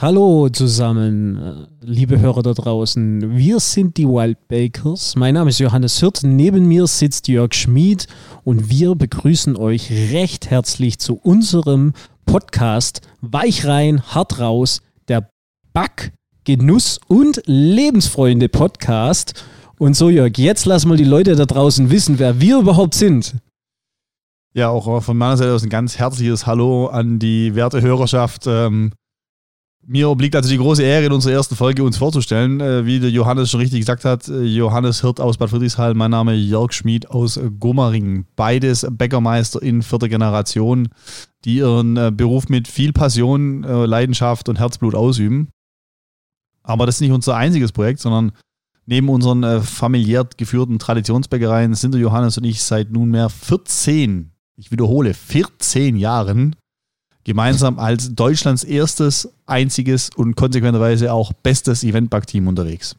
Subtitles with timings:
[0.00, 3.36] Hallo zusammen, äh, liebe Hörer da draußen.
[3.36, 5.16] Wir sind die Wild Bakers.
[5.16, 6.20] Mein Name ist Johannes Hirt.
[6.22, 8.06] Neben mir sitzt Jörg Schmid
[8.44, 11.94] und wir begrüßen euch recht herzlich zu unserem
[12.26, 15.30] Podcast Weich rein, hart raus, der
[15.72, 16.12] Back,
[16.44, 19.44] Genuss und Lebensfreunde Podcast.
[19.80, 23.34] Und so, Jörg, jetzt lass mal die Leute da draußen wissen, wer wir überhaupt sind.
[24.54, 28.44] Ja, auch von meiner Seite aus ein ganz herzliches Hallo an die werte Hörerschaft.
[28.46, 28.92] Ähm,
[29.88, 32.60] mir obliegt also die große Ehre, in unserer ersten Folge uns vorzustellen.
[32.60, 36.10] Äh, wie der Johannes schon richtig gesagt hat, äh, Johannes Hirt aus Bad Friedrichshain, mein
[36.10, 38.26] Name Jörg Schmid aus Gomaringen.
[38.36, 40.90] Beides Bäckermeister in vierter Generation,
[41.46, 45.48] die ihren äh, Beruf mit viel Passion, Leidenschaft und Herzblut ausüben.
[46.62, 48.32] Aber das ist nicht unser einziges Projekt, sondern
[48.84, 55.14] neben unseren familiär geführten Traditionsbäckereien sind der Johannes und ich seit nunmehr 14, ich wiederhole,
[55.14, 56.56] 14 Jahren
[57.28, 62.96] gemeinsam als Deutschlands erstes, einziges und konsequenterweise auch bestes Eventback-Team unterwegs.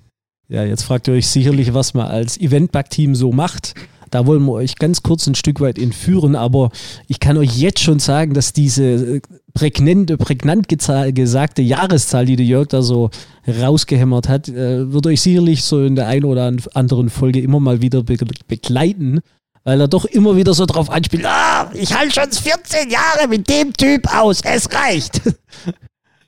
[0.47, 3.73] Ja, jetzt fragt ihr euch sicherlich, was man als Eventback-Team so macht.
[4.11, 6.69] Da wollen wir euch ganz kurz ein Stück weit entführen, aber
[7.07, 9.21] ich kann euch jetzt schon sagen, dass diese äh,
[9.55, 13.09] prägnante, prägnant gesagte Jahreszahl, die der Jörg da so
[13.47, 17.81] rausgehämmert hat, äh, wird euch sicherlich so in der einen oder anderen Folge immer mal
[17.81, 19.21] wieder begleiten
[19.63, 23.49] weil er doch immer wieder so drauf anspielt, ah, ich halte schon 14 Jahre mit
[23.49, 25.21] dem Typ aus, es reicht.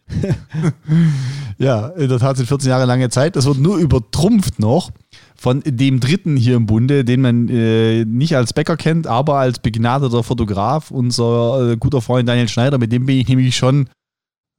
[1.58, 3.36] ja, in der Tat sind 14 Jahre lange Zeit.
[3.36, 4.92] Das wird nur übertrumpft noch
[5.36, 9.60] von dem dritten hier im Bunde, den man äh, nicht als Bäcker kennt, aber als
[9.60, 13.90] begnadeter Fotograf, unser äh, guter Freund Daniel Schneider, mit dem bin ich nämlich schon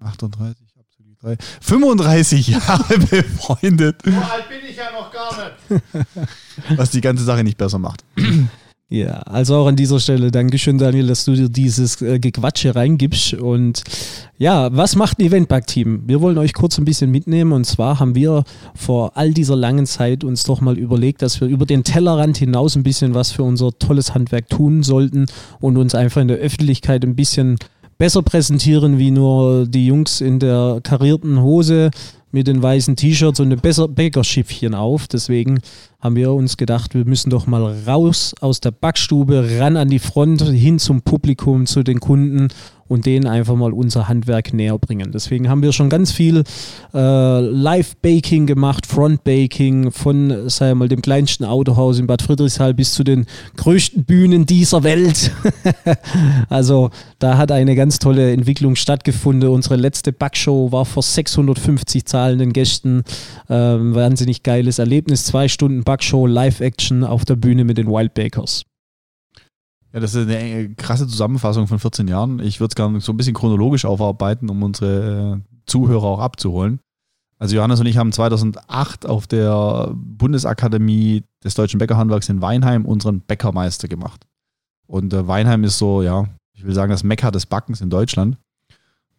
[0.00, 0.66] 38,
[1.60, 4.02] 35 Jahre befreundet.
[4.04, 5.32] So alt bin ich ja noch gar
[5.68, 6.76] nicht.
[6.76, 8.04] Was die ganze Sache nicht besser macht.
[8.92, 13.32] Ja, also auch an dieser Stelle Dankeschön, Daniel, dass du dir dieses äh, Gequatsche reingibst.
[13.32, 13.84] Und
[14.36, 16.02] ja, was macht ein Eventback-Team?
[16.04, 17.52] Wir wollen euch kurz ein bisschen mitnehmen.
[17.52, 21.48] Und zwar haben wir vor all dieser langen Zeit uns doch mal überlegt, dass wir
[21.48, 25.24] über den Tellerrand hinaus ein bisschen was für unser tolles Handwerk tun sollten
[25.58, 27.56] und uns einfach in der Öffentlichkeit ein bisschen
[28.02, 31.92] besser präsentieren wie nur die Jungs in der karierten Hose
[32.32, 33.60] mit den weißen T-Shirts und dem
[33.94, 35.06] Bäckerschiffchen auf.
[35.06, 35.60] Deswegen
[36.00, 40.00] haben wir uns gedacht, wir müssen doch mal raus aus der Backstube, ran an die
[40.00, 42.48] Front, hin zum Publikum, zu den Kunden
[42.92, 45.12] und denen einfach mal unser Handwerk näher bringen.
[45.12, 46.44] Deswegen haben wir schon ganz viel
[46.92, 53.02] äh, Live-Baking gemacht, Front-Baking von, sei mal, dem kleinsten Autohaus in Bad Friedrichshall bis zu
[53.02, 53.24] den
[53.56, 55.32] größten Bühnen dieser Welt.
[56.50, 59.48] also da hat eine ganz tolle Entwicklung stattgefunden.
[59.48, 63.04] Unsere letzte Backshow war vor 650 zahlenden Gästen.
[63.48, 65.24] Ähm, wahnsinnig geiles Erlebnis.
[65.24, 68.64] Zwei Stunden Backshow, Live-Action auf der Bühne mit den Wild Bakers.
[69.92, 72.40] Ja, das ist eine krasse Zusammenfassung von 14 Jahren.
[72.40, 76.80] Ich würde es gerne so ein bisschen chronologisch aufarbeiten, um unsere äh, Zuhörer auch abzuholen.
[77.38, 83.20] Also Johannes und ich haben 2008 auf der Bundesakademie des Deutschen Bäckerhandwerks in Weinheim unseren
[83.20, 84.26] Bäckermeister gemacht.
[84.86, 88.38] Und äh, Weinheim ist so, ja, ich will sagen, das Mekka des Backens in Deutschland.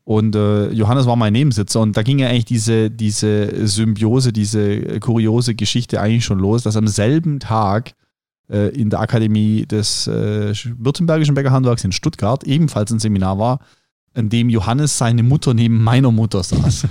[0.06, 5.00] Und äh, Johannes war mein Nebensitzer und da ging ja eigentlich diese, diese Symbiose, diese
[5.00, 8.03] kuriose Geschichte eigentlich schon los, dass am selben Tag äh,
[8.58, 13.60] in der Akademie des äh, Württembergischen Bäckerhandwerks in Stuttgart ebenfalls ein Seminar war,
[14.14, 16.88] in dem Johannes seine Mutter neben meiner Mutter saß.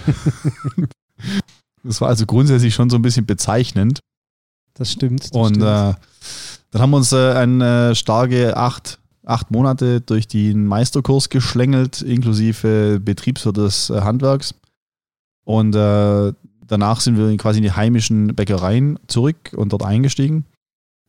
[1.84, 4.00] das war also grundsätzlich schon so ein bisschen bezeichnend.
[4.74, 5.24] Das stimmt.
[5.24, 5.62] Das und stimmt.
[5.62, 5.94] Äh,
[6.72, 12.98] dann haben wir uns äh, eine starke acht, acht Monate durch den Meisterkurs geschlängelt, inklusive
[12.98, 14.54] Betriebswirt des äh, Handwerks.
[15.44, 16.32] Und äh,
[16.66, 20.46] danach sind wir quasi in die heimischen Bäckereien zurück und dort eingestiegen.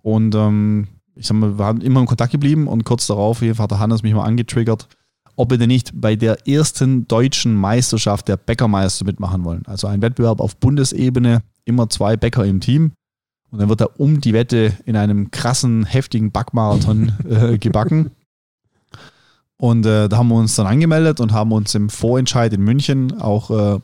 [0.04, 3.72] Und ähm, ich sag mal, wir haben immer in Kontakt geblieben und kurz darauf hat
[3.72, 4.88] der Hannes mich mal angetriggert,
[5.36, 9.64] ob wir denn nicht bei der ersten deutschen Meisterschaft der Bäckermeister mitmachen wollen.
[9.66, 12.92] Also ein Wettbewerb auf Bundesebene, immer zwei Bäcker im Team.
[13.50, 18.12] Und dann wird er um die Wette in einem krassen, heftigen Backmarathon äh, gebacken.
[19.58, 23.22] Und äh, da haben wir uns dann angemeldet und haben uns im Vorentscheid in München
[23.22, 23.80] auch, äh,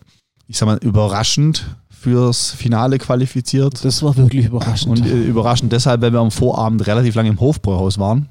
[0.48, 3.84] ich sag mal, überraschend fürs Finale qualifiziert.
[3.84, 5.00] Das war wirklich überraschend.
[5.00, 8.30] Und äh, überraschend deshalb, weil wir am Vorabend relativ lange im Hofbräuhaus waren.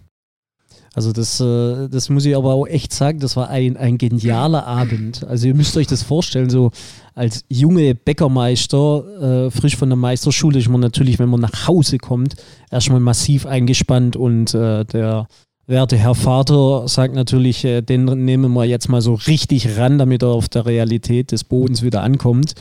[0.94, 4.66] Also das, äh, das muss ich aber auch echt sagen, das war ein, ein genialer
[4.66, 5.24] Abend.
[5.28, 6.70] Also ihr müsst euch das vorstellen, so
[7.14, 11.98] als junge Bäckermeister, äh, frisch von der Meisterschule, ist man natürlich, wenn man nach Hause
[11.98, 12.36] kommt,
[12.70, 15.28] erstmal massiv eingespannt und äh, der
[15.66, 20.30] werte Herr Vater sagt natürlich, den nehmen wir jetzt mal so richtig ran, damit er
[20.30, 22.54] auf der Realität des Bodens wieder ankommt.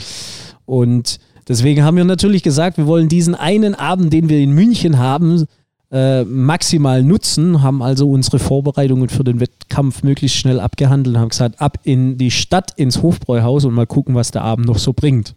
[0.68, 5.00] Und deswegen haben wir natürlich gesagt, wir wollen diesen einen Abend, den wir in München
[5.00, 5.48] haben,
[5.90, 11.30] äh, maximal nutzen, haben also unsere Vorbereitungen für den Wettkampf möglichst schnell abgehandelt und haben
[11.30, 14.92] gesagt, ab in die Stadt, ins Hofbräuhaus und mal gucken, was der Abend noch so
[14.92, 15.36] bringt.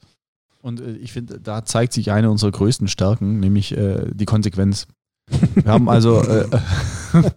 [0.60, 4.88] Und äh, ich finde, da zeigt sich eine unserer größten Stärken, nämlich äh, die Konsequenz.
[5.54, 6.46] Wir haben also, äh,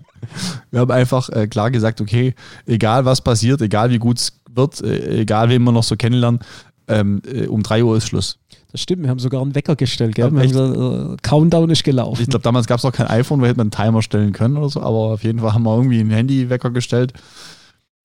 [0.72, 2.34] wir haben einfach äh, klar gesagt, okay,
[2.66, 6.40] egal was passiert, egal wie gut es wird, äh, egal wen wir noch so kennenlernen,
[6.88, 8.39] ähm, äh, um 3 Uhr ist Schluss.
[8.71, 10.33] Das stimmt, wir haben sogar einen Wecker gestellt, gell?
[10.33, 12.21] Ja, gesagt, Countdown ist gelaufen.
[12.21, 14.57] Ich glaube, damals gab es noch kein iPhone, wo hätte man einen Timer stellen können
[14.57, 17.13] oder so, aber auf jeden Fall haben wir irgendwie einen Handywecker gestellt.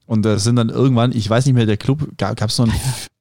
[0.06, 2.80] Und das sind dann irgendwann, ich weiß nicht mehr, der Club, gab es noch einen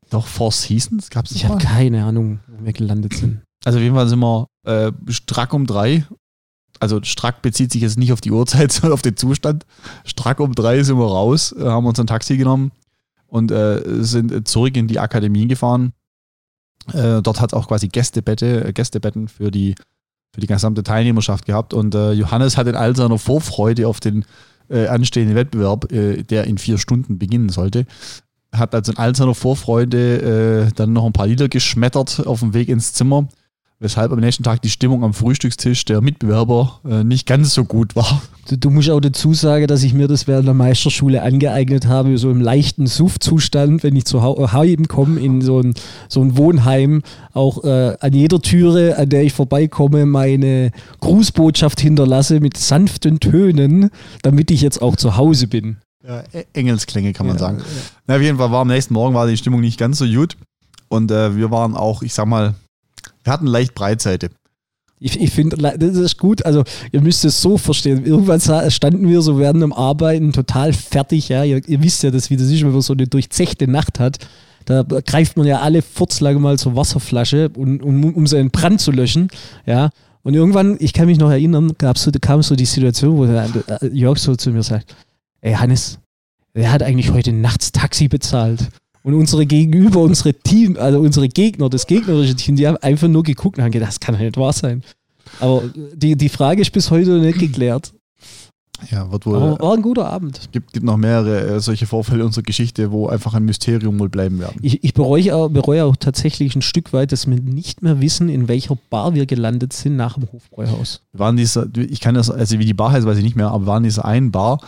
[0.09, 1.09] doch, Four Seasons?
[1.09, 3.41] Gab's ich habe keine Ahnung, wo wir gelandet sind.
[3.65, 6.05] Also auf jeden Fall sind wir äh, strack um drei.
[6.79, 9.65] Also strack bezieht sich jetzt nicht auf die Uhrzeit, sondern auf den Zustand.
[10.05, 12.71] Strack um drei sind wir raus, äh, haben uns ein Taxi genommen
[13.27, 15.93] und äh, sind zurück in die Akademie gefahren.
[16.93, 19.75] Äh, dort hat es auch quasi Gästebette, äh, Gästebetten für die,
[20.33, 21.73] für die gesamte Teilnehmerschaft gehabt.
[21.73, 24.25] Und äh, Johannes hat in all seiner Vorfreude auf den
[24.69, 27.85] anstehenden Wettbewerb, der in vier Stunden beginnen sollte,
[28.53, 32.53] hat also in all seiner Vorfreude äh, dann noch ein paar Lieder geschmettert auf dem
[32.53, 33.27] Weg ins Zimmer,
[33.79, 37.95] weshalb am nächsten Tag die Stimmung am Frühstückstisch der Mitbewerber äh, nicht ganz so gut
[37.95, 38.21] war.
[38.49, 42.17] Du, du, musst auch dazu sagen, dass ich mir das während der Meisterschule angeeignet habe,
[42.17, 45.73] so im leichten Suffzustand, wenn ich zu Hause komme, in so ein,
[46.07, 47.03] so ein Wohnheim,
[47.33, 50.71] auch äh, an jeder Türe, an der ich vorbeikomme, meine
[51.01, 53.91] Grußbotschaft hinterlasse mit sanften Tönen,
[54.23, 55.77] damit ich jetzt auch zu Hause bin.
[56.07, 57.61] Ja, e- Engelsklänge kann man ja, sagen.
[58.07, 58.15] Ja.
[58.15, 60.37] auf jeden Fall war am nächsten Morgen war die Stimmung nicht ganz so gut.
[60.89, 62.55] Und äh, wir waren auch, ich sag mal,
[63.27, 64.29] wir hatten leicht Breitseite.
[64.99, 66.45] Ich, ich finde, das ist gut.
[66.45, 68.05] Also, ihr müsst es so verstehen.
[68.05, 68.39] Irgendwann
[68.71, 71.29] standen wir so während dem Arbeiten total fertig.
[71.29, 73.99] Ja, ihr, ihr wisst ja, das, wie das ist, wenn man so eine durchzechte Nacht
[73.99, 74.17] hat.
[74.65, 78.91] Da greift man ja alle furzlange mal zur Wasserflasche, um, um, um seinen Brand zu
[78.91, 79.27] löschen.
[79.65, 79.89] Ja,
[80.23, 83.49] und irgendwann, ich kann mich noch erinnern, gab's so, kam so die Situation, wo der,
[83.81, 84.95] äh, Jörg so zu mir sagt:
[85.41, 85.99] ey Hannes,
[86.53, 88.69] wer hat eigentlich heute nachts Taxi bezahlt?
[89.07, 93.23] Und unsere Gegenüber, unsere Team, also unsere Gegner, das gegnerische Team, die haben einfach nur
[93.23, 94.83] geguckt und haben gedacht, das kann ja nicht wahr sein.
[95.39, 95.63] Aber
[95.93, 97.93] die, die Frage ist bis heute nicht geklärt.
[98.91, 99.37] Ja, wird wohl.
[99.37, 100.39] Aber war ein guter Abend.
[100.39, 103.97] Es gibt, gibt noch mehrere äh, solche Vorfälle in unserer Geschichte, wo einfach ein Mysterium
[103.97, 104.57] wohl bleiben werden.
[104.61, 108.27] Ich, ich bereue, auch, bereue auch tatsächlich ein Stück weit, dass wir nicht mehr wissen,
[108.27, 110.99] in welcher Bar wir gelandet sind nach dem Hofbräuhaus.
[111.13, 113.67] Waren dieser, ich kann das, also wie die Bar heißt, weiß ich nicht mehr, aber
[113.67, 114.59] waren in dieser einen Bar,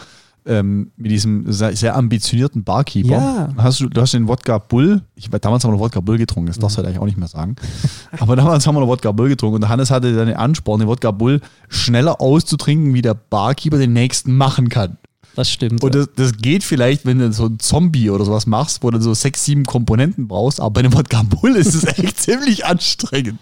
[0.50, 3.10] ähm, mit diesem sehr, ambitionierten Barkeeper.
[3.10, 3.50] Ja.
[3.58, 6.48] Hast du, du hast den Wodka Bull, ich, damals haben wir noch Wodka Bull getrunken,
[6.48, 6.86] das darfst du mhm.
[6.86, 7.56] halt eigentlich auch nicht mehr sagen.
[8.20, 10.90] Aber damals haben wir noch Wodka Bull getrunken und Hannes hatte dann den Ansporn, den
[10.90, 14.98] Wodka Bull schneller auszutrinken, wie der Barkeeper den nächsten machen kann.
[15.40, 15.82] Das stimmt.
[15.82, 19.00] Und das, das, geht vielleicht, wenn du so ein Zombie oder sowas machst, wo du
[19.00, 23.40] so sechs, sieben Komponenten brauchst, aber bei einem Wodka Bull ist es echt ziemlich anstrengend.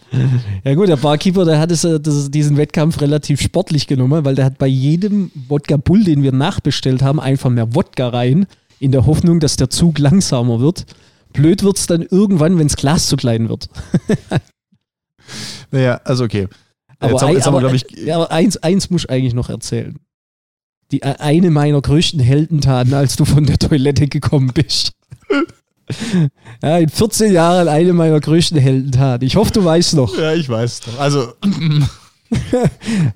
[0.64, 4.46] Ja gut, der Barkeeper, der hat es, äh, diesen Wettkampf relativ sportlich genommen, weil der
[4.46, 8.46] hat bei jedem Wodka Bull, den wir nachbestellt haben, einfach mehr Wodka rein,
[8.78, 10.86] in der Hoffnung, dass der Zug langsamer wird.
[11.34, 13.70] Blöd wird es dann irgendwann, wenn das Glas zu klein wird.
[15.72, 16.48] naja, also okay.
[17.00, 20.00] Aber, jetzt, ein, jetzt aber, ich, aber eins, eins muss ich eigentlich noch erzählen
[20.92, 24.94] die, äh, eine meiner größten Heldentaten, als du von der Toilette gekommen bist.
[26.62, 29.26] Ja, in 14 Jahren eine meiner größten Heldentaten.
[29.26, 30.18] Ich hoffe, du weißt noch.
[30.18, 31.00] Ja, ich weiß noch.
[31.00, 31.34] Also.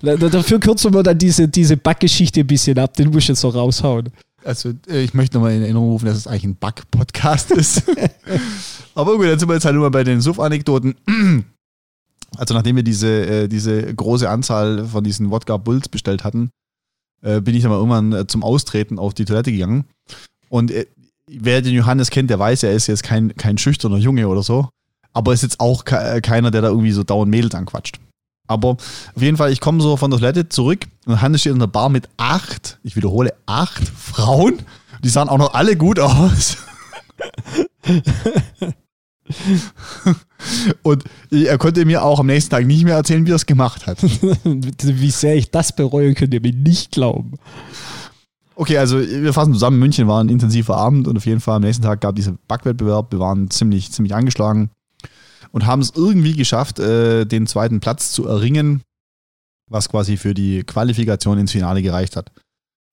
[0.01, 2.93] Dafür kürzen wir dann diese, diese Backgeschichte ein bisschen ab.
[2.93, 4.09] Den musst du jetzt noch raushauen.
[4.43, 7.83] Also, äh, ich möchte nochmal in Erinnerung rufen, dass es eigentlich ein Back-Podcast ist.
[8.95, 10.95] Aber gut, dann sind wir jetzt halt nur mal bei den Suff-Anekdoten.
[12.37, 16.49] Also, nachdem wir diese, äh, diese große Anzahl von diesen Wodka Bulls bestellt hatten,
[17.21, 19.85] äh, bin ich dann mal irgendwann äh, zum Austreten auf die Toilette gegangen.
[20.49, 20.85] Und äh,
[21.27, 24.69] wer den Johannes kennt, der weiß, er ist jetzt kein, kein schüchterner Junge oder so.
[25.13, 27.99] Aber ist jetzt auch ke keiner, der da irgendwie so dauernd Mädels anquatscht.
[28.47, 31.59] Aber auf jeden Fall, ich komme so von der Toilette zurück und Hannes steht in
[31.59, 34.59] der Bar mit acht, ich wiederhole, acht Frauen.
[35.03, 36.57] Die sahen auch noch alle gut aus.
[40.81, 43.87] Und er konnte mir auch am nächsten Tag nicht mehr erzählen, wie er es gemacht
[43.87, 44.01] hat.
[44.43, 47.33] wie sehr ich das bereue, könnt ihr mir nicht glauben.
[48.55, 49.79] Okay, also wir fassen zusammen.
[49.79, 52.39] München war ein intensiver Abend und auf jeden Fall am nächsten Tag gab es diesen
[52.47, 53.11] Backwettbewerb.
[53.11, 54.69] Wir waren ziemlich, ziemlich angeschlagen
[55.51, 58.81] und haben es irgendwie geschafft, äh, den zweiten Platz zu erringen,
[59.69, 62.31] was quasi für die Qualifikation ins Finale gereicht hat.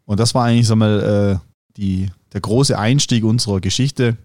[0.04, 4.16] Und das war eigentlich so mal äh, die, der große Einstieg unserer Geschichte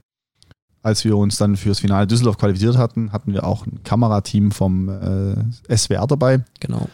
[0.83, 4.89] als wir uns dann fürs Finale Düsseldorf qualifiziert hatten, hatten wir auch ein Kamerateam vom
[4.89, 6.43] äh, SWR dabei.
[6.59, 6.87] Genau.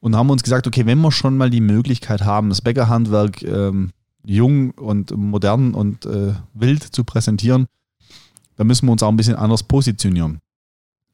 [0.00, 3.90] Und haben uns gesagt, okay, wenn wir schon mal die Möglichkeit haben, das Bäckerhandwerk ähm,
[4.24, 7.66] jung und modern und äh, wild zu präsentieren,
[8.56, 10.40] dann müssen wir uns auch ein bisschen anders positionieren.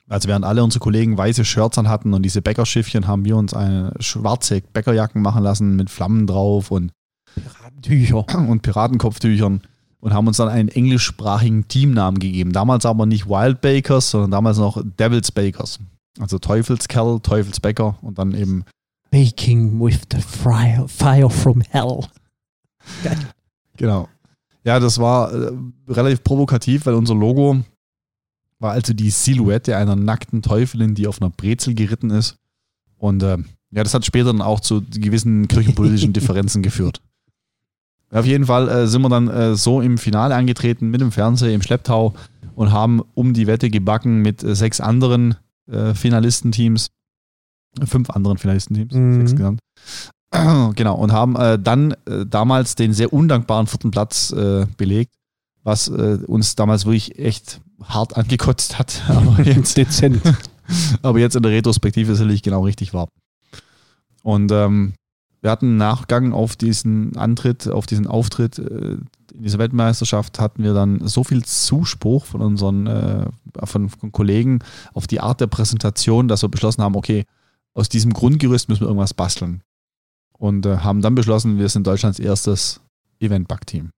[0.09, 3.52] Also während alle unsere Kollegen weiße Shirts an hatten und diese Bäckerschiffchen, haben wir uns
[3.52, 6.93] eine schwarze Bäckerjacken machen lassen mit Flammen drauf und
[7.35, 8.25] Piratentücher.
[8.49, 9.62] und Piratenkopftüchern
[10.00, 12.52] und haben uns dann einen englischsprachigen Teamnamen gegeben.
[12.52, 15.78] Damals aber nicht Wild Bakers, sondern damals noch Devil's Bakers.
[16.21, 18.64] Also Teufelskerl, Teufelsbäcker und dann eben
[19.11, 22.00] Baking with the fire, fire from hell.
[23.76, 24.09] Genau.
[24.64, 25.52] Ja, das war äh,
[25.88, 27.64] relativ provokativ, weil unser Logo
[28.59, 32.37] war also die Silhouette einer nackten Teufelin, die auf einer Brezel geritten ist.
[32.99, 33.38] Und äh,
[33.71, 37.00] ja, das hat später dann auch zu gewissen kirchenpolitischen Differenzen geführt.
[38.10, 41.52] Auf jeden Fall äh, sind wir dann äh, so im Finale angetreten mit dem Fernseher
[41.54, 42.14] im Schlepptau
[42.54, 45.36] und haben um die Wette gebacken mit äh, sechs anderen
[45.70, 46.88] äh, Finalistenteams,
[47.84, 49.20] fünf anderen Finalistenteams, Mhm.
[49.20, 49.60] sechs genannt.
[50.74, 55.14] Genau, und haben äh, dann äh, damals den sehr undankbaren vierten Platz äh, belegt,
[55.62, 60.20] was äh, uns damals wirklich echt hart angekotzt hat, aber jetzt, Dezent.
[61.02, 63.08] aber jetzt in der Retrospektive sicherlich genau richtig war.
[64.22, 64.92] Und ähm,
[65.40, 68.97] wir hatten im Nachgang auf diesen Antritt, auf diesen Auftritt äh,
[69.35, 73.26] in dieser Weltmeisterschaft hatten wir dann so viel Zuspruch von unseren äh,
[73.64, 74.61] von Kollegen
[74.95, 77.25] auf die Art der Präsentation, dass wir beschlossen haben, okay,
[77.75, 79.62] aus diesem Grundgerüst müssen wir irgendwas basteln.
[80.37, 82.80] Und äh, haben dann beschlossen, wir sind Deutschlands erstes
[83.21, 83.90] Event-Back-Team.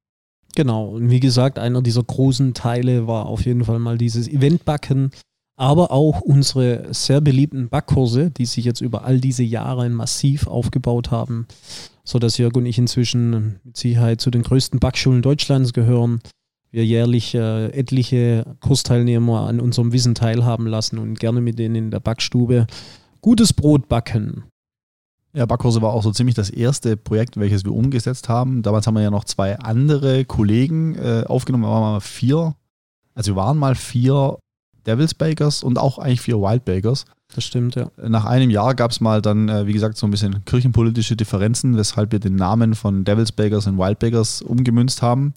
[0.56, 5.10] Genau, und wie gesagt, einer dieser großen Teile war auf jeden Fall mal dieses Eventbacken,
[5.60, 11.10] aber auch unsere sehr beliebten Backkurse, die sich jetzt über all diese Jahre massiv aufgebaut
[11.10, 11.46] haben,
[12.02, 16.20] sodass Jörg und ich inzwischen mit Sicherheit zu den größten Backschulen Deutschlands gehören.
[16.70, 21.90] Wir jährlich äh, etliche Kursteilnehmer an unserem Wissen teilhaben lassen und gerne mit denen in
[21.90, 22.66] der Backstube
[23.20, 24.44] gutes Brot backen.
[25.34, 28.62] Ja, Backkurse war auch so ziemlich das erste Projekt, welches wir umgesetzt haben.
[28.62, 31.64] Damals haben wir ja noch zwei andere Kollegen äh, aufgenommen.
[31.64, 32.54] Wir waren mal vier.
[33.14, 34.38] Also wir waren mal vier
[34.86, 37.04] Devils Bakers und auch eigentlich vier Wild Bakers.
[37.34, 37.90] Das stimmt, ja.
[37.96, 41.76] Nach einem Jahr gab es mal dann, äh, wie gesagt, so ein bisschen kirchenpolitische Differenzen,
[41.76, 45.34] weshalb wir den Namen von Devils Bakers in Wild Bakers umgemünzt haben.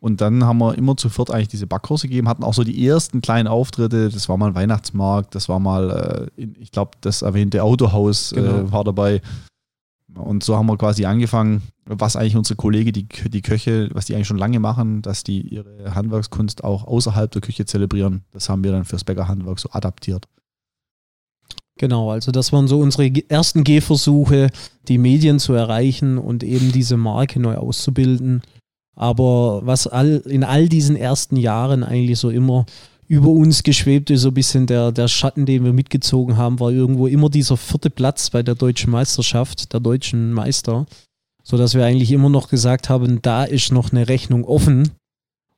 [0.00, 2.84] Und dann haben wir immer zu viert eigentlich diese Backkurse gegeben, hatten auch so die
[2.88, 4.08] ersten kleinen Auftritte.
[4.08, 8.50] Das war mal ein Weihnachtsmarkt, das war mal, äh, ich glaube, das erwähnte Autohaus Genau.
[8.50, 9.20] äh, war dabei.
[10.14, 14.14] Und so haben wir quasi angefangen, was eigentlich unsere Kollegen, die, die Köche, was die
[14.14, 18.24] eigentlich schon lange machen, dass die ihre Handwerkskunst auch außerhalb der Küche zelebrieren.
[18.32, 20.26] Das haben wir dann fürs Bäckerhandwerk so adaptiert.
[21.78, 24.50] Genau, also das waren so unsere ersten Gehversuche,
[24.88, 28.42] die Medien zu erreichen und eben diese Marke neu auszubilden.
[28.94, 32.66] Aber was all, in all diesen ersten Jahren eigentlich so immer
[33.12, 36.70] über uns geschwebt ist, so ein bisschen der, der Schatten, den wir mitgezogen haben, war
[36.70, 40.86] irgendwo immer dieser vierte Platz bei der deutschen Meisterschaft, der deutschen Meister,
[41.42, 44.92] sodass wir eigentlich immer noch gesagt haben, da ist noch eine Rechnung offen.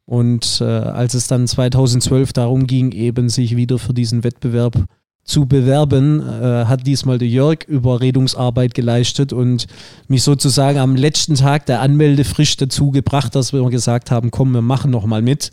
[0.05, 4.87] Und äh, als es dann 2012 darum ging, eben sich wieder für diesen Wettbewerb
[5.23, 9.69] zu bewerben, äh, hat diesmal der Jörg Überredungsarbeit geleistet und
[10.09, 14.61] mich sozusagen am letzten Tag der Anmeldefrist dazu gebracht, dass wir gesagt haben, komm, wir
[14.61, 15.53] machen noch mal mit.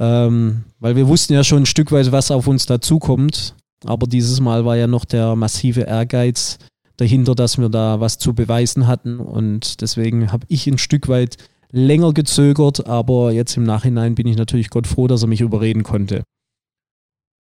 [0.00, 3.54] Ähm, weil wir wussten ja schon ein Stück weit, was auf uns dazukommt.
[3.84, 6.58] Aber dieses Mal war ja noch der massive Ehrgeiz
[6.96, 9.20] dahinter, dass wir da was zu beweisen hatten.
[9.20, 11.36] Und deswegen habe ich ein Stück weit
[11.70, 15.82] länger gezögert, aber jetzt im Nachhinein bin ich natürlich Gott froh, dass er mich überreden
[15.82, 16.24] konnte.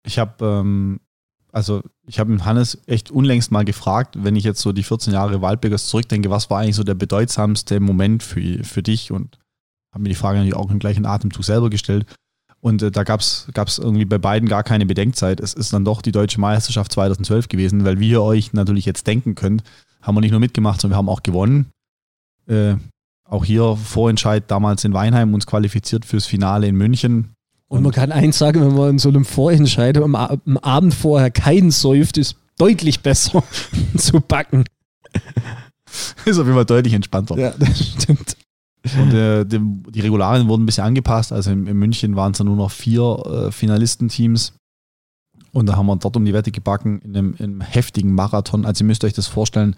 [0.05, 0.99] Ich habe ähm,
[1.53, 5.41] also ich habe Hannes echt unlängst mal gefragt, wenn ich jetzt so die 14 Jahre
[5.41, 9.11] Waldbergers zurückdenke, was war eigentlich so der bedeutsamste Moment für, für dich?
[9.11, 9.37] Und
[9.93, 12.07] habe mir die Frage natürlich auch im gleichen Atemzug selber gestellt.
[12.63, 15.41] Und äh, da gab es irgendwie bei beiden gar keine Bedenkzeit.
[15.41, 19.05] Es ist dann doch die deutsche Meisterschaft 2012 gewesen, weil wie ihr euch natürlich jetzt
[19.05, 19.63] denken könnt,
[20.01, 21.71] haben wir nicht nur mitgemacht, sondern wir haben auch gewonnen.
[22.47, 22.75] Äh,
[23.25, 27.33] auch hier Vorentscheid damals in Weinheim uns qualifiziert fürs Finale in München.
[27.67, 31.31] Und man kann eins sagen, wenn man in so einem Vorentscheid am, am Abend vorher
[31.31, 33.43] keinen säuft, ist deutlich besser
[33.97, 34.63] zu backen.
[36.25, 37.37] ist auf jeden Fall deutlich entspannter.
[37.37, 38.37] Ja, das stimmt.
[38.83, 39.59] Und äh, die,
[39.91, 41.31] die Regularien wurden ein bisschen angepasst.
[41.31, 44.53] Also in, in München waren es dann nur noch vier äh, Finalistenteams.
[45.51, 48.65] Und da haben wir dort um die Wette gebacken in einem, in einem heftigen Marathon.
[48.65, 49.75] Also ihr müsst euch das vorstellen,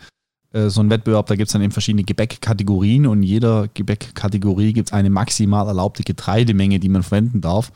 [0.53, 4.73] äh, so ein Wettbewerb, da gibt es dann eben verschiedene Gebäckkategorien und in jeder Gebäckkategorie
[4.73, 7.71] gibt es eine maximal erlaubte Getreidemenge, die man verwenden darf.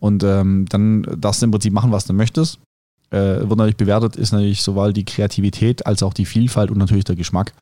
[0.00, 2.58] Und ähm, dann darfst du im Prinzip machen, was du möchtest.
[3.10, 7.04] Äh, wird natürlich bewertet, ist natürlich sowohl die Kreativität als auch die Vielfalt und natürlich
[7.04, 7.54] der Geschmack.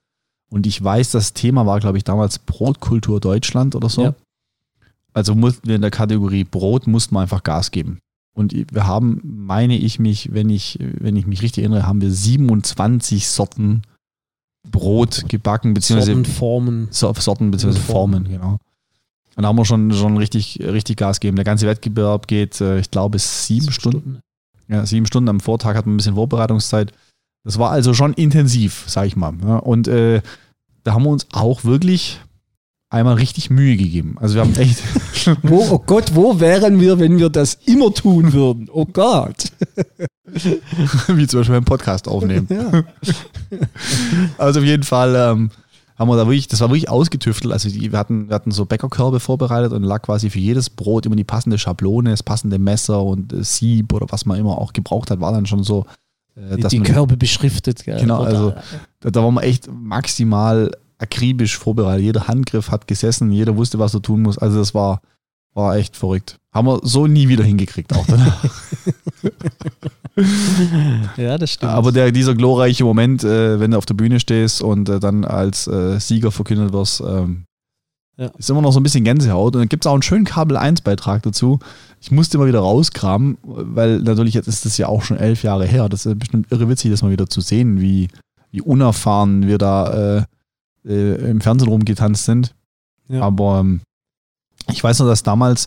[0.50, 4.02] Und ich weiß, das Thema war, glaube ich, damals Brotkultur Deutschland oder so.
[4.02, 4.14] Ja.
[5.12, 7.98] Also mussten wir in der Kategorie Brot mussten wir einfach Gas geben.
[8.34, 12.10] Und wir haben, meine ich mich, wenn ich, wenn ich mich richtig erinnere, haben wir
[12.10, 13.82] 27 Sorten
[14.70, 16.88] Brot gebacken, beziehungsweise Sorten, Formen.
[16.90, 17.78] so, Sorten bzw.
[17.78, 18.24] Formen.
[18.24, 18.58] Genau.
[19.36, 21.36] Und da haben wir schon, schon richtig, richtig Gas gegeben.
[21.36, 24.20] Der ganze Wettbewerb geht, äh, ich glaube, sieben Stunden.
[24.68, 26.92] Ja, sieben Stunden am Vortag hat man ein bisschen Vorbereitungszeit.
[27.46, 29.32] Das war also schon intensiv, sag ich mal.
[29.60, 30.20] Und äh,
[30.82, 32.18] da haben wir uns auch wirklich
[32.90, 34.16] einmal richtig Mühe gegeben.
[34.20, 34.82] Also wir haben echt.
[35.42, 38.68] wo, oh Gott, wo wären wir, wenn wir das immer tun würden?
[38.72, 39.52] Oh Gott.
[41.06, 42.48] Wie zum Beispiel einen Podcast aufnehmen.
[42.50, 42.82] Ja.
[44.38, 45.50] also auf jeden Fall ähm,
[45.96, 47.52] haben wir da wirklich, das war wirklich ausgetüftelt.
[47.52, 51.06] Also die, wir, hatten, wir hatten so Bäckerkörbe vorbereitet und lag quasi für jedes Brot
[51.06, 54.72] immer die passende Schablone, das passende Messer und äh, Sieb oder was man immer auch
[54.72, 55.86] gebraucht hat, war dann schon so.
[56.36, 57.84] Äh, die, die Körbe beschriftet.
[57.84, 58.00] Gell?
[58.00, 58.54] Genau, also
[59.00, 62.04] da, da waren wir echt maximal akribisch vorbereitet.
[62.04, 64.38] Jeder Handgriff hat gesessen, jeder wusste, was er tun muss.
[64.38, 65.00] Also das war,
[65.54, 66.38] war echt verrückt.
[66.52, 68.44] Haben wir so nie wieder hingekriegt, auch danach.
[71.16, 71.72] ja, das stimmt.
[71.72, 75.24] Aber der, dieser glorreiche Moment, äh, wenn du auf der Bühne stehst und äh, dann
[75.24, 77.45] als äh, Sieger verkündet wirst, ähm,
[78.16, 78.30] ja.
[78.38, 79.54] ist immer noch so ein bisschen Gänsehaut.
[79.54, 81.58] Und dann gibt es auch einen schönen Kabel 1-Beitrag dazu.
[82.00, 85.66] Ich musste immer wieder rauskramen, weil natürlich jetzt ist das ja auch schon elf Jahre
[85.66, 85.88] her.
[85.88, 88.08] Das ist bestimmt irre witzig, das mal wieder zu sehen, wie,
[88.50, 90.24] wie unerfahren wir da äh,
[90.86, 92.54] äh, im Fernsehen rumgetanzt sind.
[93.08, 93.22] Ja.
[93.22, 93.80] Aber ähm,
[94.70, 95.66] ich weiß noch, dass damals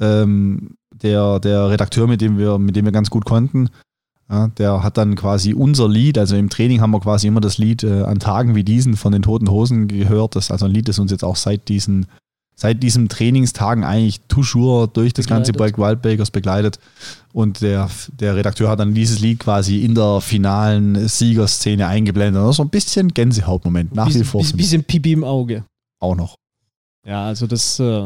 [0.00, 3.70] ähm, der, der Redakteur, mit dem wir, mit dem wir ganz gut konnten,
[4.30, 7.58] ja, der hat dann quasi unser Lied, also im Training haben wir quasi immer das
[7.58, 10.36] Lied äh, an Tagen wie diesen von den Toten Hosen gehört.
[10.36, 12.06] Das ist also ein Lied, das uns jetzt auch seit diesen
[12.60, 15.46] seit diesen Trainingstagen eigentlich toujours durch das begleitet.
[15.46, 16.78] ganze Projekt Wildbakers begleitet.
[17.32, 22.46] Und der, der Redakteur hat dann dieses Lied quasi in der finalen Siegerszene eingeblendet.
[22.50, 24.42] Ist so ein bisschen Gänsehautmoment, nach wie vor.
[24.42, 25.64] Ein bisschen Pipi im Auge.
[26.00, 26.34] Auch noch.
[27.06, 28.02] Ja, also das äh,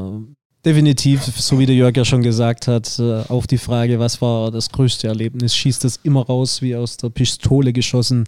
[0.65, 4.51] definitiv, so wie der Jörg ja schon gesagt hat, äh, auf die Frage, was war
[4.51, 8.27] das größte Erlebnis, schießt das immer raus wie aus der Pistole geschossen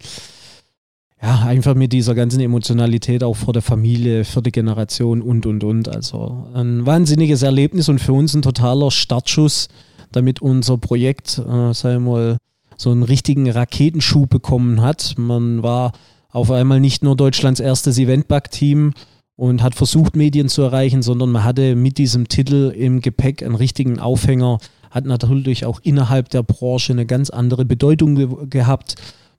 [1.21, 5.63] ja, einfach mit dieser ganzen Emotionalität auch vor der Familie, für die Generation und, und,
[5.63, 5.89] und.
[5.89, 9.67] Also ein wahnsinniges Erlebnis und für uns ein totaler Startschuss,
[10.11, 12.37] damit unser Projekt, äh, sagen wir mal,
[12.77, 15.15] so einen richtigen Raketenschub bekommen hat.
[15.17, 15.93] Man war
[16.29, 18.93] auf einmal nicht nur Deutschlands erstes Eventback-Team
[19.37, 23.55] und hat versucht, Medien zu erreichen, sondern man hatte mit diesem Titel im Gepäck einen
[23.55, 24.57] richtigen Aufhänger,
[24.91, 28.95] hat natürlich auch innerhalb der Branche eine ganz andere Bedeutung ge gehabt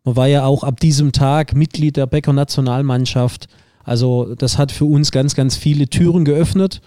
[0.08, 3.46] man war ja auch ab diesem Tag Mitglied der Becker Nationalmannschaft.
[3.84, 6.80] Also das hat für uns ganz, ganz viele Türen geöffnet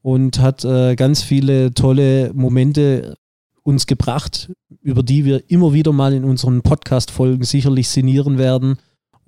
[0.00, 3.16] und hat äh, ganz viele tolle Momente
[3.64, 8.78] uns gebracht, über die wir immer wieder mal in unseren Podcast-Folgen sicherlich sinnieren werden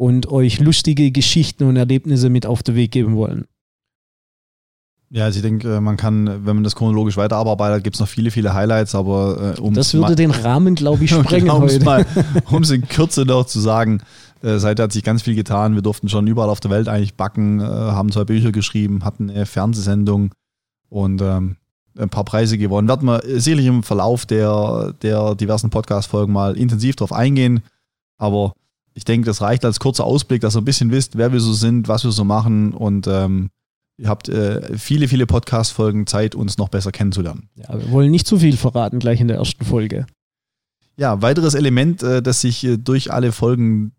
[0.01, 3.45] und euch lustige Geschichten und Erlebnisse mit auf den Weg geben wollen.
[5.11, 8.09] Ja, also ich denke, äh, man kann, wenn man das chronologisch weiterarbeitet, gibt es noch
[8.09, 11.85] viele, viele Highlights, aber äh, um Das würde den Rahmen, glaube ich, sprengen genau, heute.
[11.85, 12.07] Mal,
[12.51, 14.01] um es in Kürze noch zu sagen,
[14.43, 15.75] äh, seitdem hat sich ganz viel getan.
[15.75, 19.29] Wir durften schon überall auf der Welt eigentlich backen, äh, haben zwei Bücher geschrieben, hatten
[19.29, 20.33] eine Fernsehsendung
[20.89, 21.57] und ähm,
[21.99, 22.89] ein paar Preise gewonnen.
[22.89, 27.61] Werden wir sicherlich im Verlauf der, der diversen Podcast-Folgen mal intensiv drauf eingehen,
[28.17, 28.55] aber
[28.95, 31.53] ich denke, das reicht als kurzer Ausblick, dass ihr ein bisschen wisst, wer wir so
[31.53, 33.51] sind, was wir so machen und ähm,
[34.01, 37.51] Ihr habt äh, viele, viele Podcast-Folgen Zeit, uns noch besser kennenzulernen.
[37.55, 40.07] Ja, wir wollen nicht zu viel verraten gleich in der ersten Folge.
[40.97, 43.93] Ja, weiteres Element, äh, das sich äh, durch alle Folgen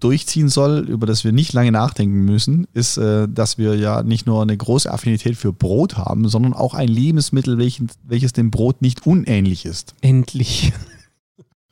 [0.00, 4.26] durchziehen soll, über das wir nicht lange nachdenken müssen, ist, äh, dass wir ja nicht
[4.26, 8.80] nur eine große Affinität für Brot haben, sondern auch ein Lebensmittel, welches, welches dem Brot
[8.80, 9.94] nicht unähnlich ist.
[10.00, 10.72] Endlich.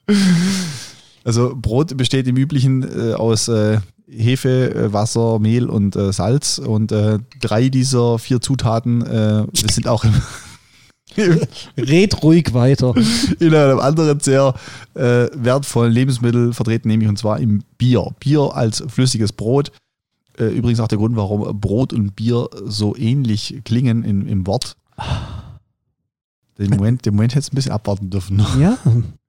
[1.30, 6.58] Also Brot besteht im Üblichen äh, aus äh, Hefe, äh, Wasser, Mehl und äh, Salz.
[6.58, 10.12] Und äh, drei dieser vier Zutaten äh, sind auch im
[11.78, 12.96] Red ruhig weiter.
[13.38, 14.54] In einem anderen sehr
[14.94, 18.08] äh, wertvollen Lebensmittel vertreten, nämlich und zwar im Bier.
[18.18, 19.70] Bier als flüssiges Brot.
[20.36, 24.76] Äh, übrigens auch der Grund, warum Brot und Bier so ähnlich klingen in, im Wort.
[26.58, 28.44] Den Moment, den Moment hättest du ein bisschen abwarten dürfen.
[28.58, 28.76] Ja.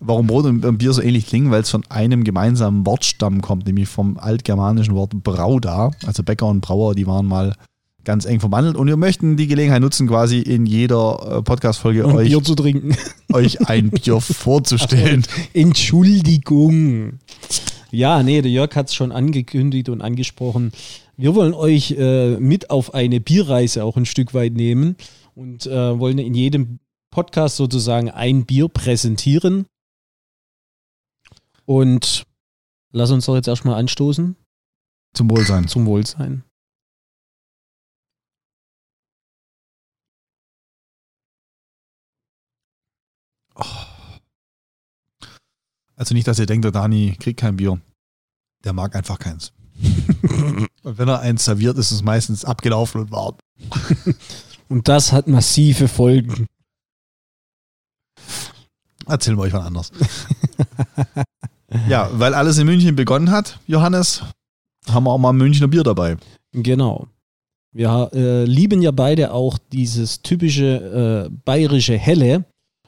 [0.00, 3.88] Warum Brot und Bier so ähnlich klingen, weil es von einem gemeinsamen Wortstamm kommt, nämlich
[3.88, 5.90] vom altgermanischen Wort Brauda.
[6.06, 7.54] Also Bäcker und Brauer, die waren mal
[8.06, 8.76] ganz eng verwandelt.
[8.76, 12.96] Und wir möchten die Gelegenheit nutzen, quasi in jeder äh, Podcast-Folge euch, Bier zu trinken.
[13.32, 15.24] euch ein Bier vorzustellen.
[15.52, 17.18] Entschuldigung.
[17.90, 20.72] Ja, nee, der Jörg hat es schon angekündigt und angesprochen.
[21.18, 24.96] Wir wollen euch äh, mit auf eine Bierreise auch ein Stück weit nehmen
[25.34, 26.78] und äh, wollen in jedem
[27.16, 29.64] Podcast sozusagen ein Bier präsentieren.
[31.64, 32.26] Und
[32.92, 34.36] lass uns doch jetzt erstmal anstoßen.
[35.14, 35.66] Zum Wohlsein.
[35.66, 36.44] Zum Wohlsein.
[43.54, 43.64] Oh.
[45.94, 47.80] Also nicht, dass ihr denkt, der Dani kriegt kein Bier.
[48.62, 49.54] Der mag einfach keins.
[50.82, 53.36] und wenn er eins serviert, ist es meistens abgelaufen und warm.
[54.68, 56.46] und das hat massive Folgen.
[59.06, 59.92] Erzählen wir euch mal anders.
[61.88, 64.22] ja, weil alles in München begonnen hat, Johannes,
[64.88, 66.16] haben wir auch mal Münchner Bier dabei.
[66.52, 67.06] Genau.
[67.72, 72.44] Wir äh, lieben ja beide auch dieses typische äh, bayerische Helle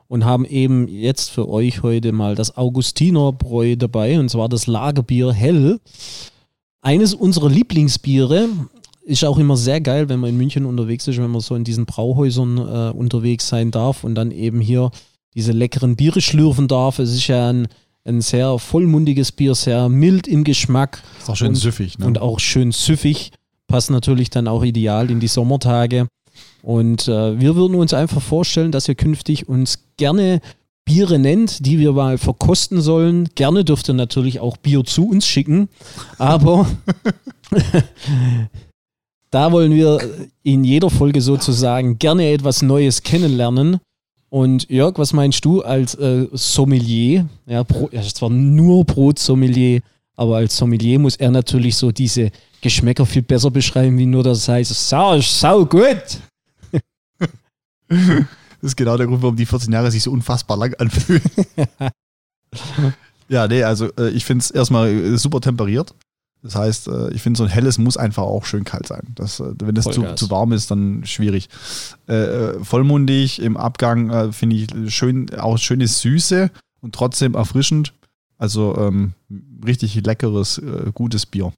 [0.07, 5.33] und haben eben jetzt für euch heute mal das Augustinerbräu dabei und zwar das Lagerbier
[5.33, 5.79] Hell.
[6.81, 8.49] Eines unserer Lieblingsbiere
[9.03, 11.65] ist auch immer sehr geil, wenn man in München unterwegs ist, wenn man so in
[11.65, 14.91] diesen Brauhäusern äh, unterwegs sein darf und dann eben hier
[15.35, 16.99] diese leckeren Biere schlürfen darf.
[16.99, 17.69] Es ist ja ein,
[18.05, 21.03] ein sehr vollmundiges Bier, sehr mild im Geschmack.
[21.19, 21.99] Ist auch schön und, süffig.
[21.99, 22.07] Ne?
[22.07, 23.33] Und auch schön süffig.
[23.67, 26.09] Passt natürlich dann auch ideal in die Sommertage.
[26.63, 30.41] Und äh, wir würden uns einfach vorstellen, dass ihr künftig uns gerne
[30.89, 33.29] Biere nennt, die wir mal verkosten sollen.
[33.35, 35.69] Gerne dürft ihr natürlich auch Bier zu uns schicken,
[36.17, 36.67] aber
[39.31, 40.01] da wollen wir
[40.43, 43.81] in jeder Folge sozusagen gerne etwas Neues kennenlernen.
[44.31, 47.29] Und Jörg, was meinst du als äh, Sommelier?
[47.47, 49.81] Ja, Bro, ja, zwar nur Brotsommelier,
[50.17, 54.49] aber als Sommelier muss er natürlich so diese Geschmäcker viel besser beschreiben, wie nur das
[54.49, 56.21] heißt, sau, sau gut.
[58.61, 61.23] Das ist genau der Grund, warum die 14 Jahre sich so unfassbar lang anfühlen.
[63.29, 65.95] ja, nee, also äh, ich finde es erstmal äh, super temperiert.
[66.49, 69.03] Das heißt, äh, ich finde, so ein helles muss einfach auch schön kalt sein.
[69.15, 71.51] Das, äh, wenn es zu, zu, warm ist, dann schwierig.
[72.09, 77.93] Äh, äh, vollmundig im Abgang finde ich schön, auch schöne Süße und trotzdem erfrischend.
[78.39, 79.13] Also ähm,
[79.63, 80.63] richtig leckeres,
[80.95, 81.53] gutes Bier.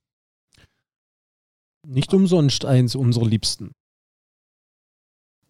[1.86, 3.70] Nicht umsonst eins unserer Liebsten.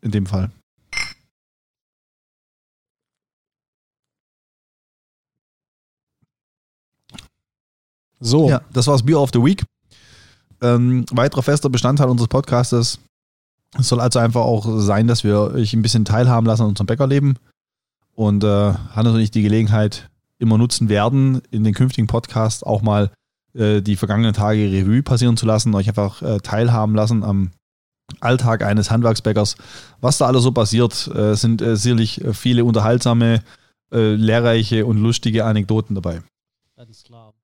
[0.02, 0.50] In dem Fall.
[8.20, 8.48] So.
[8.48, 9.64] Ja, das war das Beer of the Week.
[10.62, 13.00] Ähm, weiterer fester Bestandteil unseres Podcastes
[13.78, 17.38] soll also einfach auch sein, dass wir euch ein bisschen teilhaben lassen an unserem Bäckerleben.
[18.14, 22.82] Und äh, Hannes und ich die Gelegenheit immer nutzen werden, in den künftigen Podcasts auch
[22.82, 23.10] mal
[23.54, 27.50] äh, die vergangenen Tage Revue passieren zu lassen, euch einfach äh, teilhaben lassen am
[28.18, 29.56] Alltag eines Handwerksbäckers.
[30.00, 33.42] Was da alles so passiert, äh, sind äh, sicherlich viele unterhaltsame,
[33.92, 36.22] äh, lehrreiche und lustige Anekdoten dabei.
[36.76, 37.34] Ganz klar.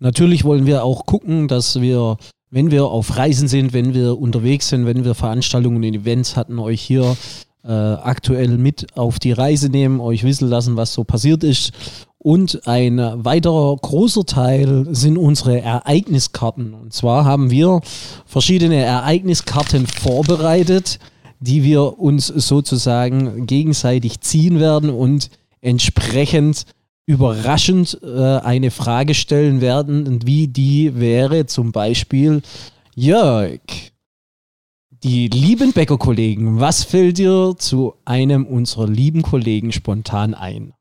[0.00, 2.16] Natürlich wollen wir auch gucken, dass wir,
[2.50, 6.58] wenn wir auf Reisen sind, wenn wir unterwegs sind, wenn wir Veranstaltungen und Events hatten,
[6.58, 7.16] euch hier
[7.62, 11.72] äh, aktuell mit auf die Reise nehmen, euch wissen lassen, was so passiert ist.
[12.16, 16.74] Und ein weiterer großer Teil sind unsere Ereigniskarten.
[16.74, 17.80] Und zwar haben wir
[18.26, 20.98] verschiedene Ereigniskarten vorbereitet,
[21.40, 25.30] die wir uns sozusagen gegenseitig ziehen werden und
[25.62, 26.64] entsprechend
[27.06, 32.42] überraschend äh, eine Frage stellen werden und wie die wäre zum Beispiel,
[32.94, 33.60] Jörg,
[35.02, 40.74] die lieben Bäckerkollegen, was fällt dir zu einem unserer lieben Kollegen spontan ein?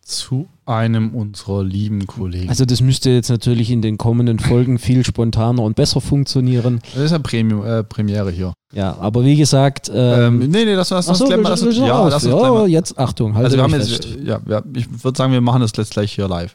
[0.00, 2.48] Zu einem unserer lieben Kollegen.
[2.48, 6.80] Also das müsste jetzt natürlich in den kommenden Folgen viel spontaner und besser funktionieren.
[6.94, 8.54] Das ist ja Premium, äh, Premiere hier.
[8.72, 9.90] Ja, aber wie gesagt.
[9.92, 12.98] Ähm, ähm, nee, nee, das, das, das, so, das, das, das ja, das ja, jetzt
[12.98, 13.36] Achtung.
[13.36, 16.28] Also wir haben jetzt, ja, ja, ich würde sagen, wir machen das jetzt gleich hier
[16.28, 16.54] live.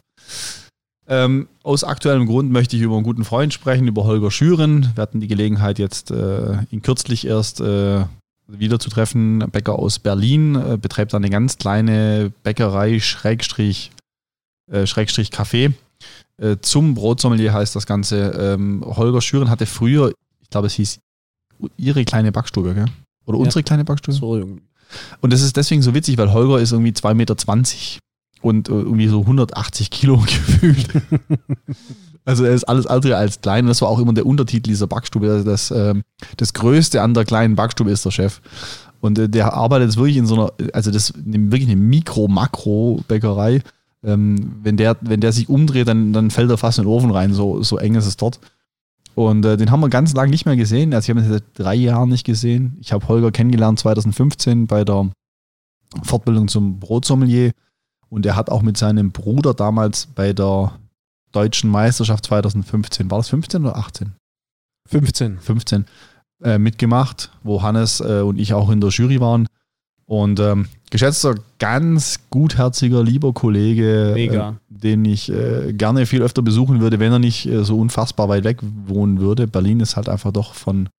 [1.08, 4.92] Ähm, aus aktuellem Grund möchte ich über einen guten Freund sprechen, über Holger Schüren.
[4.96, 8.06] Wir hatten die Gelegenheit jetzt, äh, ihn kürzlich erst äh,
[8.48, 9.40] wieder zu treffen.
[9.52, 13.92] Bäcker aus Berlin, äh, betreibt eine ganz kleine Bäckerei, Schrägstrich,
[14.72, 15.74] äh, Schrägstrich Café.
[16.38, 18.32] Äh, zum Brotsommelier heißt das Ganze.
[18.32, 21.00] Ähm, Holger Schüren hatte früher, ich glaube, es hieß
[21.78, 22.86] ihre kleine Backstube, gell?
[23.26, 23.64] Oder unsere ja.
[23.64, 24.16] kleine Backstube?
[24.16, 24.32] So
[25.22, 27.36] Und das ist deswegen so witzig, weil Holger ist irgendwie 2,20 Meter
[28.42, 30.88] und äh, irgendwie so 180 Kilo gefühlt.
[32.26, 33.66] also er ist alles andere als klein.
[33.66, 35.32] Und das war auch immer der Untertitel dieser Backstube.
[35.32, 36.04] Also das, ähm,
[36.38, 38.42] das Größte an der kleinen Backstube ist der Chef.
[39.00, 43.62] Und äh, der arbeitet jetzt wirklich in so einer, also das wirklich eine Mikro-Makro-Bäckerei.
[44.06, 47.12] Ähm, wenn, der, wenn der sich umdreht, dann, dann fällt er fast in den Ofen
[47.12, 48.40] rein, so, so eng ist es dort.
[49.16, 50.94] Und äh, den haben wir ganz lange nicht mehr gesehen.
[50.94, 52.78] Also ich habe ihn seit drei Jahren nicht gesehen.
[52.82, 55.10] Ich habe Holger kennengelernt 2015 bei der
[56.04, 57.52] Fortbildung zum Brotsommelier.
[58.10, 60.78] Und er hat auch mit seinem Bruder damals bei der
[61.32, 64.14] deutschen Meisterschaft 2015, war das 15 oder 18?
[64.88, 65.40] 15.
[65.40, 65.86] 15
[66.44, 69.48] äh, mitgemacht, wo Hannes äh, und ich auch in der Jury waren.
[70.06, 76.80] Und ähm, geschätzter, ganz gutherziger, lieber Kollege, äh, den ich äh, gerne viel öfter besuchen
[76.82, 79.48] würde, wenn er nicht äh, so unfassbar weit weg wohnen würde.
[79.48, 80.90] Berlin ist halt einfach doch von,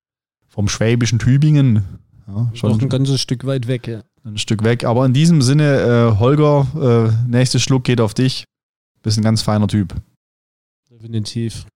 [0.48, 1.84] vom schwäbischen Tübingen.
[2.26, 4.84] Ja, schon noch ein ganzes Stück weit weg, ja ein Stück weg.
[4.84, 8.44] Aber in diesem Sinne, äh, Holger, äh, nächster Schluck geht auf dich.
[9.02, 9.94] Bist ein ganz feiner Typ.
[10.90, 11.66] Definitiv.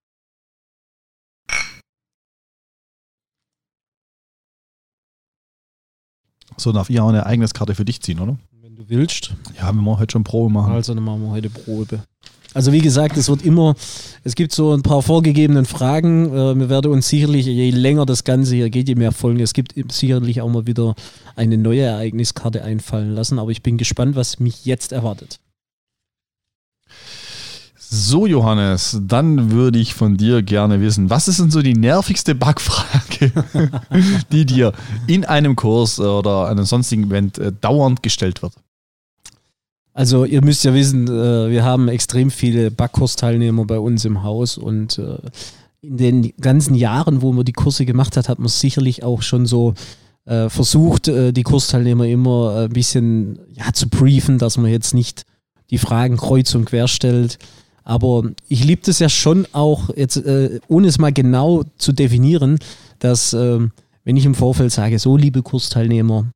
[6.60, 8.36] So darf ihr auch eine Ereigniskarte für dich ziehen, oder?
[8.60, 9.34] Wenn du willst.
[9.58, 10.72] Ja, wir wollen heute schon Probe machen.
[10.72, 12.02] Also dann machen wir heute Probe.
[12.52, 13.76] Also wie gesagt, es wird immer,
[14.24, 16.26] es gibt so ein paar vorgegebenen Fragen.
[16.26, 19.54] Äh, wir werden uns sicherlich, je länger das Ganze hier geht, je mehr Folgen, es
[19.54, 20.94] gibt sicherlich auch mal wieder
[21.36, 23.38] eine neue Ereigniskarte einfallen lassen.
[23.38, 25.38] Aber ich bin gespannt, was mich jetzt erwartet.
[27.92, 32.36] So, Johannes, dann würde ich von dir gerne wissen, was ist denn so die nervigste
[32.36, 33.32] Backfrage,
[34.30, 34.72] die dir
[35.08, 38.52] in einem Kurs oder einem sonstigen Event äh, dauernd gestellt wird?
[39.92, 44.56] Also ihr müsst ja wissen, äh, wir haben extrem viele Backkursteilnehmer bei uns im Haus
[44.56, 45.18] und äh,
[45.80, 49.46] in den ganzen Jahren, wo man die Kurse gemacht hat, hat man sicherlich auch schon
[49.46, 49.74] so
[50.26, 55.24] äh, versucht, die Kursteilnehmer immer ein bisschen ja, zu briefen, dass man jetzt nicht
[55.70, 57.38] die Fragen kreuz und quer stellt.
[57.90, 60.22] Aber ich liebe das ja schon auch, jetzt,
[60.68, 62.60] ohne es mal genau zu definieren,
[63.00, 63.72] dass ähm,
[64.04, 66.30] wenn ich im Vorfeld sage, so liebe Kursteilnehmer,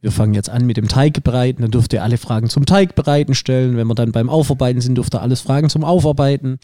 [0.00, 3.76] wir fangen jetzt an mit dem Teigbereiten, dann dürft ihr alle Fragen zum Teigbereiten stellen.
[3.76, 6.58] Wenn wir dann beim Aufarbeiten sind, dürft ihr alles Fragen zum Aufarbeiten.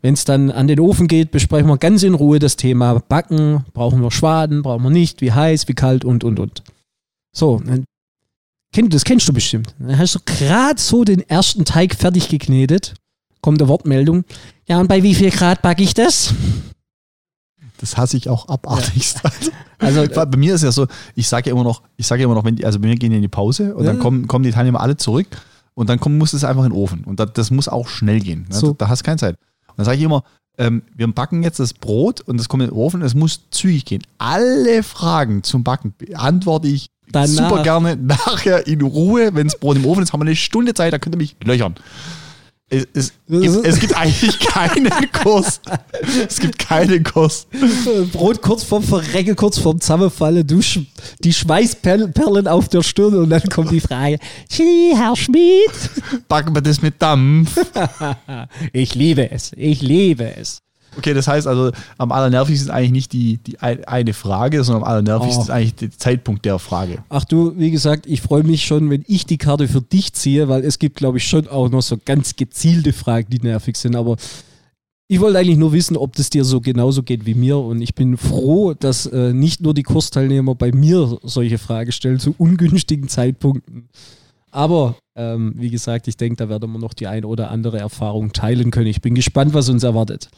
[0.00, 3.64] Wenn es dann an den Ofen geht, besprechen wir ganz in Ruhe das Thema Backen.
[3.72, 6.62] Brauchen wir Schwaden, brauchen wir nicht, wie heiß, wie kalt und, und, und.
[7.32, 7.60] So,
[8.72, 9.74] das kennst du bestimmt.
[9.80, 12.94] Dann hast du gerade so den ersten Teig fertig geknetet.
[13.40, 14.24] Kommt eine Wortmeldung.
[14.66, 16.34] Ja, und bei wie viel Grad backe ich das?
[17.78, 19.20] Das hasse ich auch abartigst.
[19.24, 19.30] Ja.
[19.82, 22.26] Also, also bei mir ist ja so, ich sage ja immer noch, ich sage ja
[22.26, 23.92] immer noch, wenn die, also bei mir gehen die in die Pause und ja.
[23.92, 25.26] dann kommen, kommen die Teilnehmer alle zurück
[25.72, 27.02] und dann kommen, muss es einfach in den Ofen.
[27.04, 28.44] Und das, das muss auch schnell gehen.
[28.50, 28.56] Ne?
[28.56, 28.72] So.
[28.72, 29.36] Da, da, hast du keine Zeit.
[29.68, 30.22] Und dann sage ich immer,
[30.58, 33.86] ähm, wir backen jetzt das Brot und das kommt in den Ofen, es muss zügig
[33.86, 34.02] gehen.
[34.18, 37.48] Alle Fragen zum Backen beantworte ich Danach.
[37.48, 39.30] super gerne nachher in Ruhe.
[39.32, 41.36] Wenn das Brot im Ofen ist, haben wir eine Stunde Zeit, da könnt ihr mich
[41.42, 41.76] löchern.
[42.72, 45.60] Es, es, gibt, es, gibt, eigentlich keinen Kurs.
[46.28, 47.48] Es gibt keinen Kurs.
[48.12, 50.78] Brot kurz vorm Verrecke, kurz vorm Zusammenfallen, du sch
[51.18, 55.72] die Schweißperlen auf der Stirn und dann kommt die Frage: Herr Schmied.
[56.28, 57.58] Backen wir das mit Dampf?
[58.72, 59.50] ich liebe es.
[59.56, 60.62] Ich liebe es.
[61.00, 64.88] Okay, das heißt also, am allernervigsten ist eigentlich nicht die, die eine Frage, sondern am
[64.90, 65.44] allernervigsten oh.
[65.44, 66.98] ist eigentlich der Zeitpunkt der Frage.
[67.08, 70.50] Ach du, wie gesagt, ich freue mich schon, wenn ich die Karte für dich ziehe,
[70.50, 73.96] weil es gibt, glaube ich, schon auch noch so ganz gezielte Fragen, die nervig sind.
[73.96, 74.16] Aber
[75.08, 77.56] ich wollte eigentlich nur wissen, ob das dir so genauso geht wie mir.
[77.56, 82.18] Und ich bin froh, dass äh, nicht nur die Kursteilnehmer bei mir solche Fragen stellen
[82.18, 83.88] zu ungünstigen Zeitpunkten.
[84.50, 88.32] Aber ähm, wie gesagt, ich denke, da werden wir noch die ein oder andere Erfahrung
[88.32, 88.88] teilen können.
[88.88, 90.28] Ich bin gespannt, was uns erwartet.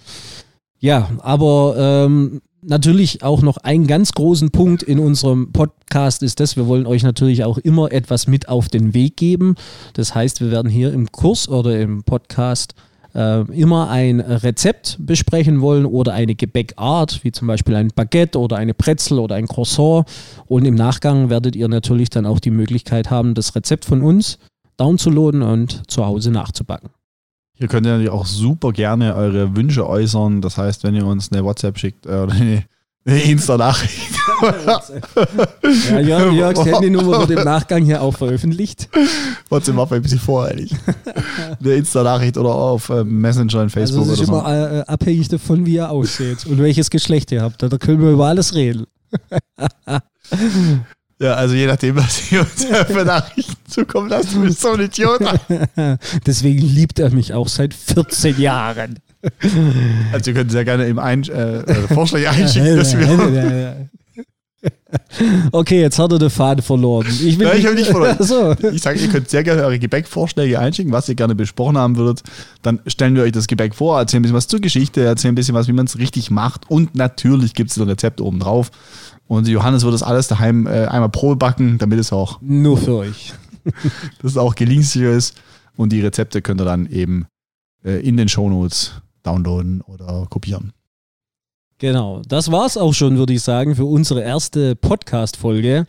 [0.82, 6.56] Ja, aber ähm, natürlich auch noch einen ganz großen Punkt in unserem Podcast ist das,
[6.56, 9.54] wir wollen euch natürlich auch immer etwas mit auf den Weg geben.
[9.94, 12.74] Das heißt, wir werden hier im Kurs oder im Podcast
[13.14, 18.56] äh, immer ein Rezept besprechen wollen oder eine Gebäckart, wie zum Beispiel ein Baguette oder
[18.56, 20.04] eine Brezel oder ein Croissant.
[20.46, 24.40] Und im Nachgang werdet ihr natürlich dann auch die Möglichkeit haben, das Rezept von uns
[24.78, 26.90] downzuladen und zu Hause nachzubacken.
[27.58, 30.40] Ihr könnt ja auch super gerne eure Wünsche äußern.
[30.40, 32.64] Das heißt, wenn ihr uns eine WhatsApp schickt äh, oder eine,
[33.04, 34.14] Insta-Nachricht.
[35.90, 38.88] ja, Jörg, Jörgs Handynummer wird im Nachgang hier auch veröffentlicht.
[39.48, 40.72] WhatsApp war ein bisschen voreilig.
[41.60, 44.76] Eine Insta-Nachricht oder auf äh, Messenger und Facebook also das ist oder immer so.
[44.76, 47.60] Äh, abhängig davon, wie ihr aussieht und welches Geschlecht ihr habt.
[47.60, 48.86] Da können wir über alles reden.
[51.22, 54.80] Ja, also je nachdem, was ihr uns für Nachrichten zukommen lasst, du bist so ein
[54.80, 55.20] Idiot.
[56.26, 58.98] Deswegen liebt er mich auch seit 14 Jahren.
[60.12, 61.62] Also ihr könnt sehr gerne im Ein äh,
[61.94, 63.88] Vorschläge einschicken, dass wir...
[65.50, 67.06] Okay, jetzt hat er den Faden verloren.
[67.08, 68.16] Ich, ja, ich habe nicht verloren.
[68.20, 68.52] So.
[68.72, 72.22] Ich sage, ihr könnt sehr gerne eure Gebäckvorschläge einschicken, was ihr gerne besprochen haben würdet.
[72.62, 75.34] Dann stellen wir euch das Gebäck vor, erzählen ein bisschen was zur Geschichte, erzählen ein
[75.34, 76.70] bisschen was, wie man es richtig macht.
[76.70, 78.70] Und natürlich gibt es ein Rezept oben drauf.
[79.26, 82.40] Und Johannes wird das alles daheim äh, einmal Probe backen, damit es auch.
[82.40, 83.32] Nur für euch.
[84.22, 85.40] dass es auch gelingsicher ist.
[85.76, 87.26] Und die Rezepte könnt ihr dann eben
[87.84, 90.72] äh, in den Shownotes downloaden oder kopieren.
[91.82, 95.86] Genau, das war es auch schon, würde ich sagen, für unsere erste Podcast-Folge.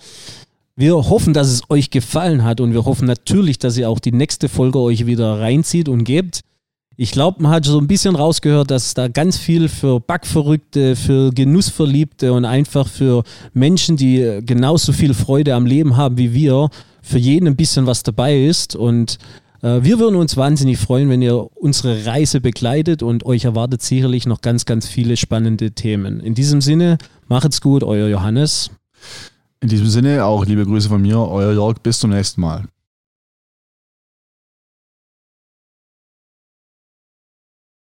[0.76, 4.12] Wir hoffen, dass es euch gefallen hat und wir hoffen natürlich, dass ihr auch die
[4.12, 6.42] nächste Folge euch wieder reinzieht und gebt.
[6.98, 11.30] Ich glaube, man hat so ein bisschen rausgehört, dass da ganz viel für Backverrückte, für
[11.30, 13.22] Genussverliebte und einfach für
[13.54, 16.72] Menschen, die genauso viel Freude am Leben haben wie wir,
[17.04, 18.76] für jeden ein bisschen was dabei ist.
[18.76, 19.20] Und
[19.64, 24.42] wir würden uns wahnsinnig freuen, wenn ihr unsere Reise begleitet und euch erwartet sicherlich noch
[24.42, 26.20] ganz, ganz viele spannende Themen.
[26.20, 26.98] In diesem Sinne,
[27.30, 28.72] macht's gut, euer Johannes.
[29.62, 32.66] In diesem Sinne auch liebe Grüße von mir, euer Jörg, bis zum nächsten Mal.